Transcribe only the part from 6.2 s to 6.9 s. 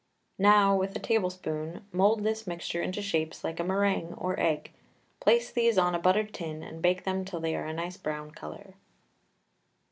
tin and